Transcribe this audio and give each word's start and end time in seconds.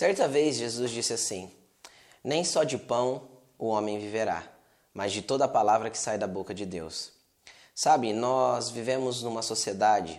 Certa 0.00 0.26
vez 0.26 0.56
Jesus 0.56 0.90
disse 0.90 1.12
assim: 1.12 1.50
Nem 2.24 2.42
só 2.42 2.64
de 2.64 2.78
pão 2.78 3.28
o 3.58 3.66
homem 3.66 3.98
viverá, 3.98 4.50
mas 4.94 5.12
de 5.12 5.20
toda 5.20 5.44
a 5.44 5.48
palavra 5.48 5.90
que 5.90 5.98
sai 5.98 6.16
da 6.16 6.26
boca 6.26 6.54
de 6.54 6.64
Deus. 6.64 7.12
Sabe, 7.74 8.14
nós 8.14 8.70
vivemos 8.70 9.22
numa 9.22 9.42
sociedade 9.42 10.18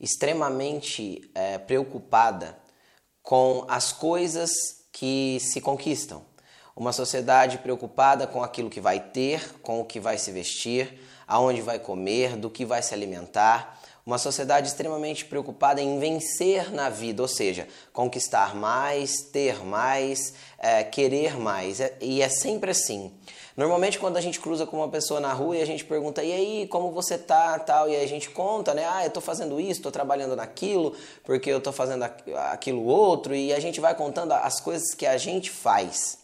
extremamente 0.00 1.30
é, 1.32 1.58
preocupada 1.58 2.58
com 3.22 3.64
as 3.68 3.92
coisas 3.92 4.50
que 4.90 5.38
se 5.38 5.60
conquistam. 5.60 6.20
Uma 6.76 6.92
sociedade 6.92 7.58
preocupada 7.58 8.26
com 8.26 8.42
aquilo 8.42 8.68
que 8.68 8.80
vai 8.80 8.98
ter, 8.98 9.60
com 9.60 9.80
o 9.80 9.84
que 9.84 10.00
vai 10.00 10.18
se 10.18 10.32
vestir, 10.32 11.00
aonde 11.24 11.60
vai 11.60 11.78
comer, 11.78 12.36
do 12.36 12.50
que 12.50 12.64
vai 12.64 12.82
se 12.82 12.92
alimentar. 12.92 13.80
Uma 14.04 14.18
sociedade 14.18 14.66
extremamente 14.66 15.24
preocupada 15.24 15.80
em 15.80 16.00
vencer 16.00 16.72
na 16.72 16.90
vida, 16.90 17.22
ou 17.22 17.28
seja, 17.28 17.68
conquistar 17.92 18.56
mais, 18.56 19.22
ter 19.22 19.64
mais, 19.64 20.34
é, 20.58 20.82
querer 20.82 21.38
mais. 21.38 21.80
É, 21.80 21.96
e 22.00 22.20
é 22.20 22.28
sempre 22.28 22.72
assim. 22.72 23.12
Normalmente 23.56 23.96
quando 23.96 24.16
a 24.16 24.20
gente 24.20 24.40
cruza 24.40 24.66
com 24.66 24.78
uma 24.78 24.88
pessoa 24.88 25.20
na 25.20 25.32
rua 25.32 25.56
e 25.56 25.62
a 25.62 25.64
gente 25.64 25.84
pergunta, 25.84 26.24
e 26.24 26.32
aí, 26.32 26.66
como 26.66 26.90
você 26.90 27.16
tá, 27.16 27.56
tal, 27.60 27.88
e 27.88 27.94
aí 27.94 28.04
a 28.04 28.08
gente 28.08 28.28
conta, 28.30 28.74
né, 28.74 28.84
ah, 28.84 29.04
eu 29.04 29.10
tô 29.10 29.20
fazendo 29.20 29.60
isso, 29.60 29.80
tô 29.80 29.92
trabalhando 29.92 30.34
naquilo, 30.34 30.92
porque 31.22 31.50
eu 31.50 31.60
tô 31.60 31.70
fazendo 31.70 32.02
aquilo 32.02 32.84
outro, 32.84 33.32
e 33.32 33.54
a 33.54 33.60
gente 33.60 33.80
vai 33.80 33.94
contando 33.94 34.32
as 34.32 34.60
coisas 34.60 34.92
que 34.92 35.06
a 35.06 35.16
gente 35.16 35.52
faz. 35.52 36.23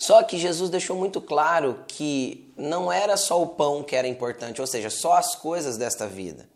Só 0.00 0.22
que 0.22 0.38
Jesus 0.38 0.70
deixou 0.70 0.96
muito 0.96 1.20
claro 1.20 1.84
que 1.86 2.50
não 2.56 2.90
era 2.90 3.18
só 3.18 3.40
o 3.40 3.48
pão 3.48 3.82
que 3.82 3.94
era 3.94 4.08
importante, 4.08 4.58
ou 4.58 4.66
seja, 4.66 4.88
só 4.88 5.12
as 5.12 5.34
coisas 5.36 5.76
desta 5.76 6.06
vida 6.06 6.48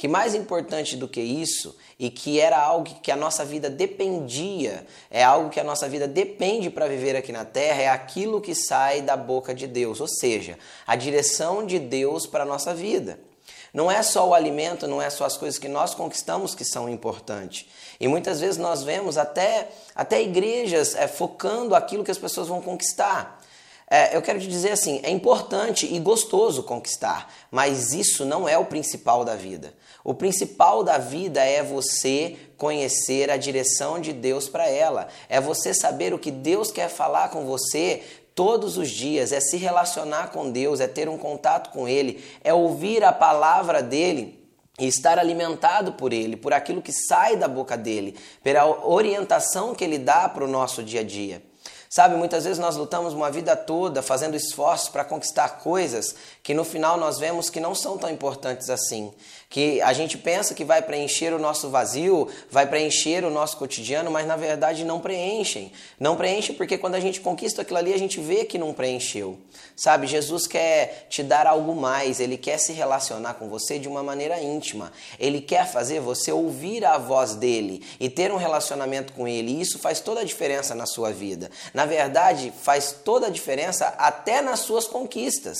que 0.00 0.08
mais 0.08 0.34
importante 0.34 0.96
do 0.96 1.06
que 1.06 1.20
isso 1.20 1.76
e 1.98 2.08
que 2.08 2.40
era 2.40 2.58
algo 2.58 2.88
que 3.02 3.12
a 3.12 3.16
nossa 3.16 3.44
vida 3.44 3.68
dependia, 3.68 4.86
é 5.10 5.22
algo 5.22 5.50
que 5.50 5.60
a 5.60 5.64
nossa 5.64 5.86
vida 5.90 6.08
depende 6.08 6.70
para 6.70 6.88
viver 6.88 7.14
aqui 7.14 7.30
na 7.30 7.44
terra, 7.44 7.82
é 7.82 7.88
aquilo 7.88 8.40
que 8.40 8.54
sai 8.54 9.02
da 9.02 9.14
boca 9.14 9.54
de 9.54 9.66
Deus, 9.66 10.00
ou 10.00 10.08
seja, 10.08 10.58
a 10.86 10.96
direção 10.96 11.66
de 11.66 11.78
Deus 11.78 12.26
para 12.26 12.44
a 12.44 12.46
nossa 12.46 12.72
vida. 12.72 13.20
Não 13.72 13.90
é 13.90 14.02
só 14.02 14.28
o 14.28 14.34
alimento, 14.34 14.86
não 14.86 15.00
é 15.00 15.08
só 15.10 15.24
as 15.24 15.36
coisas 15.36 15.58
que 15.58 15.68
nós 15.68 15.94
conquistamos 15.94 16.54
que 16.54 16.64
são 16.64 16.88
importantes. 16.88 17.66
E 17.98 18.08
muitas 18.08 18.40
vezes 18.40 18.56
nós 18.56 18.82
vemos 18.82 19.16
até, 19.16 19.68
até 19.94 20.20
igrejas 20.22 20.94
é, 20.94 21.06
focando 21.06 21.74
aquilo 21.74 22.04
que 22.04 22.10
as 22.10 22.18
pessoas 22.18 22.48
vão 22.48 22.60
conquistar. 22.60 23.40
É, 23.92 24.16
eu 24.16 24.22
quero 24.22 24.38
te 24.38 24.46
dizer 24.46 24.70
assim: 24.70 25.00
é 25.02 25.10
importante 25.10 25.92
e 25.92 25.98
gostoso 25.98 26.62
conquistar, 26.62 27.32
mas 27.50 27.92
isso 27.92 28.24
não 28.24 28.48
é 28.48 28.56
o 28.56 28.64
principal 28.64 29.24
da 29.24 29.34
vida. 29.34 29.74
O 30.04 30.14
principal 30.14 30.84
da 30.84 30.96
vida 30.96 31.44
é 31.44 31.62
você 31.62 32.36
conhecer 32.56 33.30
a 33.30 33.36
direção 33.36 34.00
de 34.00 34.12
Deus 34.12 34.48
para 34.48 34.68
ela, 34.68 35.08
é 35.28 35.40
você 35.40 35.74
saber 35.74 36.14
o 36.14 36.18
que 36.18 36.30
Deus 36.30 36.70
quer 36.70 36.88
falar 36.88 37.30
com 37.30 37.44
você 37.44 38.02
todos 38.34 38.76
os 38.76 38.90
dias, 38.90 39.32
é 39.32 39.40
se 39.40 39.56
relacionar 39.56 40.30
com 40.30 40.50
Deus, 40.50 40.80
é 40.80 40.86
ter 40.86 41.08
um 41.08 41.18
contato 41.18 41.70
com 41.70 41.88
Ele, 41.88 42.24
é 42.42 42.52
ouvir 42.52 43.04
a 43.04 43.12
palavra 43.12 43.82
dele 43.82 44.40
e 44.78 44.86
estar 44.86 45.18
alimentado 45.18 45.92
por 45.92 46.12
Ele, 46.12 46.36
por 46.36 46.52
aquilo 46.52 46.80
que 46.80 46.92
sai 46.92 47.36
da 47.36 47.46
boca 47.46 47.76
dele, 47.76 48.16
pela 48.42 48.86
orientação 48.86 49.74
que 49.74 49.84
Ele 49.84 49.98
dá 49.98 50.28
para 50.28 50.44
o 50.44 50.48
nosso 50.48 50.82
dia 50.82 51.00
a 51.00 51.04
dia. 51.04 51.42
Sabe, 51.92 52.14
muitas 52.14 52.44
vezes 52.44 52.60
nós 52.60 52.76
lutamos 52.76 53.14
uma 53.14 53.32
vida 53.32 53.56
toda 53.56 54.00
fazendo 54.00 54.36
esforços 54.36 54.88
para 54.88 55.02
conquistar 55.02 55.58
coisas 55.58 56.14
que 56.40 56.54
no 56.54 56.62
final 56.62 56.96
nós 56.96 57.18
vemos 57.18 57.50
que 57.50 57.58
não 57.58 57.74
são 57.74 57.98
tão 57.98 58.08
importantes 58.08 58.70
assim. 58.70 59.12
Que 59.48 59.82
a 59.82 59.92
gente 59.92 60.16
pensa 60.16 60.54
que 60.54 60.64
vai 60.64 60.80
preencher 60.80 61.34
o 61.34 61.38
nosso 61.40 61.68
vazio, 61.68 62.28
vai 62.48 62.64
preencher 62.64 63.24
o 63.24 63.30
nosso 63.30 63.56
cotidiano, 63.56 64.08
mas 64.08 64.24
na 64.24 64.36
verdade 64.36 64.84
não 64.84 65.00
preenchem. 65.00 65.72
Não 65.98 66.14
preenchem 66.14 66.54
porque 66.54 66.78
quando 66.78 66.94
a 66.94 67.00
gente 67.00 67.20
conquista 67.20 67.62
aquilo 67.62 67.80
ali, 67.80 67.92
a 67.92 67.98
gente 67.98 68.20
vê 68.20 68.44
que 68.44 68.56
não 68.56 68.72
preencheu. 68.72 69.36
Sabe, 69.74 70.06
Jesus 70.06 70.46
quer 70.46 71.08
te 71.10 71.24
dar 71.24 71.44
algo 71.44 71.74
mais, 71.74 72.20
ele 72.20 72.36
quer 72.36 72.58
se 72.58 72.72
relacionar 72.72 73.34
com 73.34 73.48
você 73.48 73.80
de 73.80 73.88
uma 73.88 74.04
maneira 74.04 74.40
íntima. 74.40 74.92
Ele 75.18 75.40
quer 75.40 75.66
fazer 75.66 75.98
você 75.98 76.30
ouvir 76.30 76.84
a 76.84 76.98
voz 76.98 77.34
dele 77.34 77.84
e 77.98 78.08
ter 78.08 78.30
um 78.30 78.36
relacionamento 78.36 79.12
com 79.12 79.26
ele. 79.26 79.54
E 79.54 79.60
isso 79.60 79.76
faz 79.76 79.98
toda 79.98 80.20
a 80.20 80.24
diferença 80.24 80.72
na 80.72 80.86
sua 80.86 81.10
vida 81.10 81.50
na 81.80 81.86
verdade, 81.86 82.52
faz 82.62 82.92
toda 82.92 83.28
a 83.28 83.30
diferença 83.30 83.86
até 83.96 84.42
nas 84.42 84.60
suas 84.60 84.86
conquistas. 84.86 85.56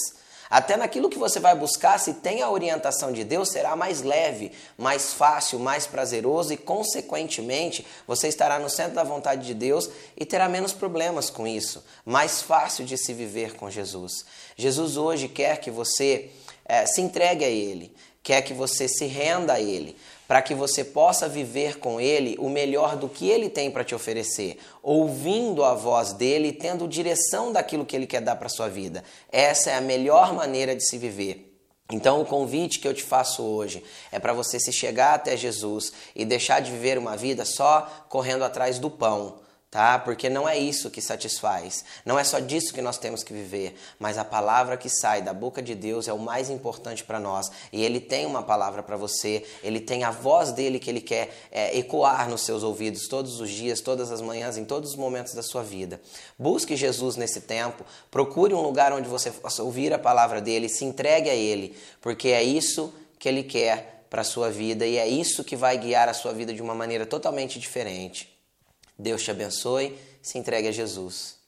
Até 0.51 0.77
naquilo 0.77 1.09
que 1.09 1.19
você 1.19 1.41
vai 1.41 1.55
buscar, 1.55 1.99
se 1.99 2.13
tem 2.13 2.43
a 2.43 2.51
orientação 2.51 3.11
de 3.11 3.25
Deus, 3.25 3.49
será 3.49 3.75
mais 3.75 4.03
leve, 4.03 4.53
mais 4.77 5.15
fácil, 5.15 5.59
mais 5.59 5.87
prazeroso 5.87 6.53
e, 6.53 6.59
consequentemente, 6.59 7.87
você 8.07 8.29
estará 8.29 8.59
no 8.59 8.69
centro 8.69 8.97
da 8.97 9.03
vontade 9.03 9.47
de 9.47 9.55
Deus 9.55 9.89
e 10.15 10.27
terá 10.27 10.47
menos 10.47 10.75
problemas 10.75 11.31
com 11.31 11.47
isso. 11.47 11.83
Mais 12.05 12.43
fácil 12.43 12.85
de 12.85 12.99
se 12.99 13.15
viver 13.15 13.57
com 13.57 13.71
Jesus. 13.71 14.27
Jesus 14.59 14.99
hoje 14.99 15.27
quer 15.27 15.59
que 15.59 15.71
você 15.71 16.31
é, 16.67 16.85
se 16.85 17.01
entregue 17.01 17.47
a 17.47 17.49
Ele, 17.49 17.95
quer 18.23 18.43
que 18.43 18.53
você 18.53 18.87
se 18.87 19.07
renda 19.07 19.55
a 19.55 19.61
Ele, 19.61 19.97
para 20.29 20.43
que 20.43 20.55
você 20.55 20.85
possa 20.85 21.29
viver 21.29 21.79
com 21.79 22.01
Ele 22.01 22.37
o 22.39 22.49
melhor 22.49 22.97
do 22.97 23.09
que 23.09 23.29
Ele 23.29 23.49
tem 23.49 23.71
para 23.71 23.85
te 23.85 23.95
oferecer, 23.95 24.59
ouvindo 24.83 25.65
a 25.65 25.75
voz 25.75 26.13
dele 26.13 26.53
tendo 26.53 26.87
direção 26.87 27.53
daquilo 27.53 27.85
que 27.85 27.97
Ele 27.97 28.07
quer 28.07 28.21
dar 28.21 28.37
para 28.37 28.49
sua 28.49 28.69
vida. 28.69 29.03
Essa 29.31 29.71
é 29.71 29.75
a 29.75 29.81
melhor 29.81 30.35
maneira 30.35 30.77
de 30.77 30.87
se 30.87 30.99
viver. 30.99 31.47
Então, 31.93 32.21
o 32.21 32.25
convite 32.25 32.79
que 32.79 32.87
eu 32.87 32.95
te 32.95 33.03
faço 33.03 33.43
hoje 33.43 33.83
é 34.13 34.21
para 34.21 34.33
você 34.33 34.61
se 34.61 34.73
chegar 34.73 35.15
até 35.15 35.37
Jesus 35.37 35.93
e 36.15 36.25
deixar 36.25 36.61
de 36.61 36.71
viver 36.71 36.97
uma 36.97 37.17
vida 37.17 37.45
só 37.45 37.89
correndo 38.09 38.45
atrás 38.45 38.79
do 38.79 38.89
pão 38.89 39.41
tá? 39.71 39.99
Porque 40.01 40.29
não 40.29 40.49
é 40.49 40.59
isso 40.59 40.91
que 40.91 41.01
satisfaz. 41.01 41.85
Não 42.05 42.19
é 42.19 42.25
só 42.25 42.41
disso 42.41 42.75
que 42.75 42.83
nós 42.83 42.99
temos 42.99 43.23
que 43.23 43.33
viver, 43.33 43.77
mas 43.99 44.19
a 44.19 44.25
palavra 44.25 44.77
que 44.77 44.89
sai 44.89 45.23
da 45.23 45.33
boca 45.33 45.63
de 45.63 45.75
Deus 45.77 46.09
é 46.09 46.13
o 46.13 46.19
mais 46.19 46.51
importante 46.51 47.05
para 47.05 47.21
nós. 47.21 47.51
E 47.73 47.85
Ele 47.85 48.01
tem 48.01 48.27
uma 48.27 48.43
palavra 48.43 48.83
para 48.83 48.97
você, 48.97 49.45
Ele 49.63 49.79
tem 49.79 50.03
a 50.03 50.11
voz 50.11 50.51
dele 50.51 50.81
que 50.81 50.91
Ele 50.91 51.01
quer 51.01 51.31
é, 51.53 51.79
ecoar 51.79 52.29
nos 52.29 52.41
seus 52.41 52.65
ouvidos 52.65 53.07
todos 53.07 53.41
os 53.41 53.49
dias, 53.49 53.81
todas 53.81 54.11
as 54.11 54.21
manhãs, 54.21 54.57
em 54.57 54.65
todos 54.65 54.91
os 54.91 54.97
momentos 54.97 55.35
da 55.35 55.43
sua 55.43 55.63
vida. 55.63 56.01
Busque 56.37 56.75
Jesus 56.75 57.15
nesse 57.15 57.43
tempo, 57.43 57.85
procure 58.11 58.53
um 58.53 58.61
lugar 58.61 58.93
onde 58.93 59.09
você 59.09 59.31
possa 59.31 59.63
ouvir 59.63 59.93
a 59.93 59.99
palavra 59.99 60.41
dele, 60.41 60.69
se 60.69 60.85
entregue 60.85 61.31
a 61.31 61.35
Ele, 61.35 61.77
porque 62.01 62.29
é 62.29 62.43
isso 62.43 62.93
que 63.21 63.29
Ele 63.29 63.45
quer 63.45 64.05
para 64.11 64.25
sua 64.25 64.51
vida 64.51 64.85
e 64.85 64.97
é 64.97 65.07
isso 65.07 65.45
que 65.45 65.55
vai 65.55 65.79
guiar 65.79 66.09
a 66.09 66.15
sua 66.15 66.33
vida 66.33 66.53
de 66.53 66.61
uma 66.61 66.75
maneira 66.75 67.07
totalmente 67.07 67.61
diferente. 67.61 68.40
Deus 69.01 69.23
te 69.25 69.31
abençoe, 69.31 69.99
se 70.23 70.39
entregue 70.39 70.69
a 70.69 70.73
Jesus. 70.73 71.40